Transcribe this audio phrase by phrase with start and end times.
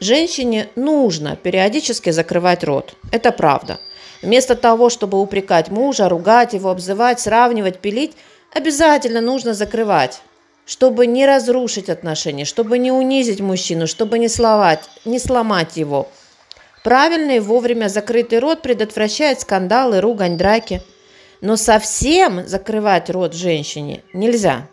[0.00, 2.94] Женщине нужно периодически закрывать рот.
[3.10, 3.80] Это правда.
[4.22, 8.16] Вместо того, чтобы упрекать мужа, ругать его, обзывать, сравнивать, пилить,
[8.52, 10.20] обязательно нужно закрывать,
[10.66, 16.08] чтобы не разрушить отношения, чтобы не унизить мужчину, чтобы не, сломать, не сломать его.
[16.84, 20.80] Правильный вовремя закрытый рот предотвращает скандалы, ругань, драки.
[21.40, 24.68] Но совсем закрывать рот женщине нельзя.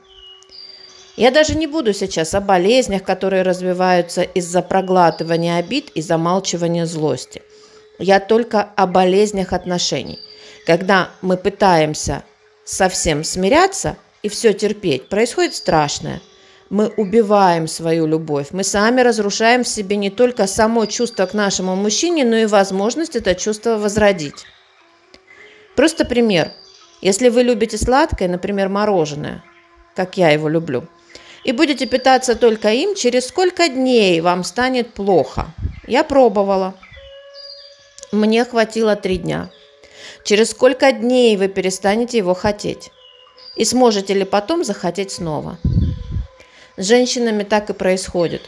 [1.15, 7.41] Я даже не буду сейчас о болезнях, которые развиваются из-за проглатывания обид и замалчивания злости.
[7.99, 10.19] Я только о болезнях отношений.
[10.65, 12.23] Когда мы пытаемся
[12.65, 16.21] совсем смиряться и все терпеть, происходит страшное.
[16.69, 18.47] Мы убиваем свою любовь.
[18.51, 23.15] Мы сами разрушаем в себе не только само чувство к нашему мужчине, но и возможность
[23.15, 24.45] это чувство возродить.
[25.75, 26.51] Просто пример.
[27.01, 29.43] Если вы любите сладкое, например, мороженое,
[29.95, 30.83] как я его люблю–
[31.45, 35.45] и будете питаться только им, через сколько дней вам станет плохо.
[35.87, 36.73] Я пробовала.
[38.11, 39.51] Мне хватило три дня.
[40.23, 42.91] Через сколько дней вы перестанете его хотеть?
[43.55, 45.59] И сможете ли потом захотеть снова?
[46.77, 48.41] С женщинами так и происходит.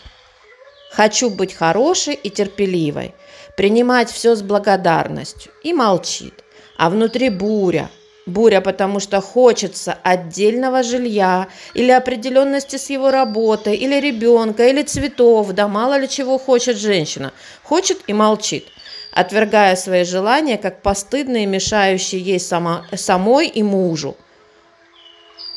[0.91, 3.13] Хочу быть хорошей и терпеливой,
[3.55, 6.33] принимать все с благодарностью и молчит.
[6.77, 7.91] А внутри буря,
[8.27, 15.53] Буря, потому что хочется отдельного жилья или определенности с его работой, или ребенка, или цветов,
[15.53, 17.31] да мало ли чего хочет женщина.
[17.63, 18.65] Хочет и молчит,
[19.13, 24.17] отвергая свои желания как постыдные, мешающие ей сама, самой и мужу.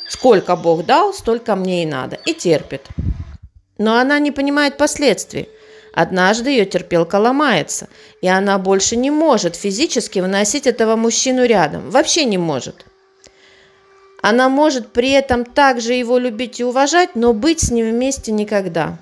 [0.08, 2.18] Сколько Бог дал, столько мне и надо.
[2.24, 2.86] И терпит.
[3.78, 5.48] Но она не понимает последствий–
[5.92, 7.88] Однажды ее терпелка ломается,
[8.20, 11.90] и она больше не может физически выносить этого мужчину рядом.
[11.90, 12.86] Вообще не может.
[14.22, 18.98] Она может при этом также его любить и уважать, но быть с ним вместе никогда.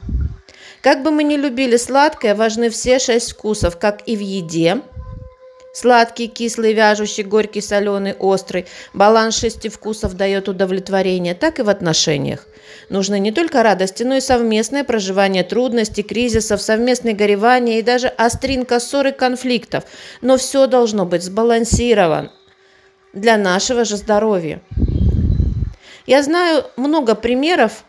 [0.81, 4.83] Как бы мы ни любили сладкое, важны все шесть вкусов, как и в еде–
[5.81, 8.67] Сладкий, кислый, вяжущий, горький, соленый, острый.
[8.95, 12.49] Баланс шести вкусов дает удовлетворение, так и в отношениях.
[12.89, 18.81] Нужны не только радости, но и совместное проживание трудностей, кризисов, совместное горевание и даже остринка
[18.81, 19.85] ссоры конфликтов.
[20.21, 22.33] Но все должно быть сбалансировано
[23.13, 24.61] для нашего же здоровья.
[26.07, 27.85] Я знаю много примеров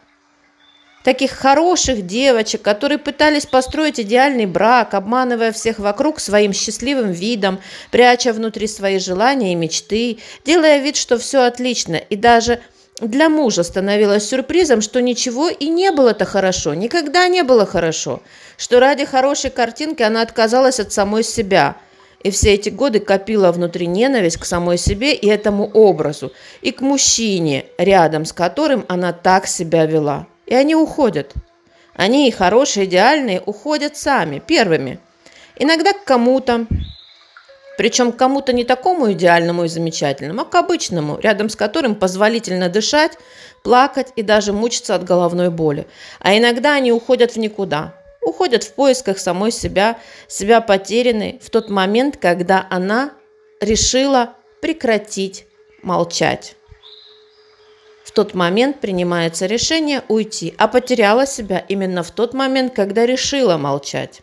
[1.04, 7.60] таких хороших девочек, которые пытались построить идеальный брак, обманывая всех вокруг своим счастливым видом,
[7.92, 12.60] пряча внутри свои желания и мечты, делая вид, что все отлично, и даже
[13.02, 18.22] для мужа становилось сюрпризом, что ничего и не было-то хорошо, никогда не было хорошо,
[18.58, 21.78] что ради хорошей картинки она отказалась от самой себя–
[22.24, 26.81] и все эти годы копила внутри ненависть к самой себе и этому образу, и к
[26.81, 30.28] мужчине, рядом с которым она так себя вела.
[30.50, 31.34] И они уходят.
[31.94, 35.00] Они и хорошие, идеальные уходят сами, первыми.
[35.56, 36.66] Иногда к кому-то,
[37.78, 42.68] причем к кому-то не такому идеальному и замечательному, а к обычному, рядом с которым позволительно
[42.68, 43.12] дышать,
[43.64, 45.86] плакать и даже мучиться от головной боли.
[46.20, 47.94] А иногда они уходят в никуда,
[48.24, 53.12] уходят в поисках самой себя, себя потерянной в тот момент, когда она
[53.62, 55.46] решила прекратить
[55.84, 56.56] молчать.
[58.09, 63.58] В тот момент принимается решение уйти, а потеряла себя именно в тот момент, когда решила
[63.58, 64.22] молчать.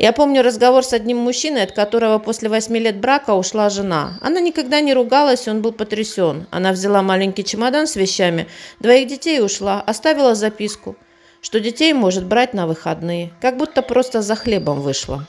[0.00, 4.18] Я помню разговор с одним мужчиной, от которого после восьми лет брака ушла жена.
[4.20, 6.48] Она никогда не ругалась, он был потрясен.
[6.50, 8.48] Она взяла маленький чемодан с вещами,
[8.80, 10.96] двоих детей и ушла, оставила записку,
[11.40, 15.24] что детей может брать на выходные, как будто просто за хлебом вышла.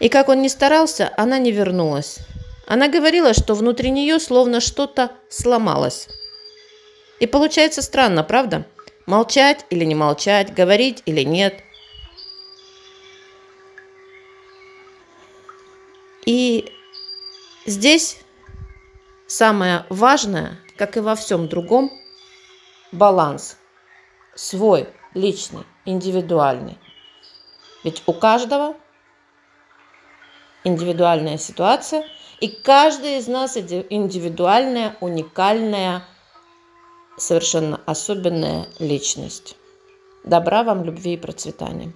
[0.00, 2.18] И как он ни старался, она не вернулась.
[2.66, 6.08] Она говорила, что внутри нее словно что-то сломалось.
[7.20, 8.66] И получается странно, правда?
[9.06, 11.62] Молчать или не молчать, говорить или нет.
[16.26, 16.72] И
[17.66, 18.18] здесь
[19.28, 21.92] самое важное, как и во всем другом,
[22.90, 23.56] баланс.
[24.34, 26.78] Свой, личный, индивидуальный.
[27.84, 28.76] Ведь у каждого
[30.64, 32.04] индивидуальная ситуация–
[32.40, 36.04] и каждый из нас индивидуальная, уникальная,
[37.16, 39.56] совершенно особенная личность.
[40.24, 41.92] Добра вам, любви и процветания.